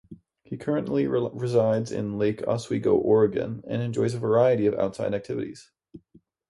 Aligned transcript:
He 0.41 0.57
currently 0.57 1.05
resides 1.05 1.91
in 1.91 2.17
Lake 2.17 2.41
Oswego, 2.47 2.95
Oregon 2.95 3.63
and 3.67 3.83
enjoys 3.83 4.15
a 4.15 4.19
variety 4.19 4.65
of 4.65 4.73
outside 4.73 5.13
activities. 5.13 5.69